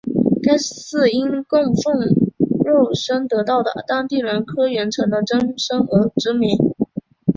[0.41, 1.99] 该寺因供奉
[2.65, 6.57] 肉身得道的当地人柯云尘的真身而知名。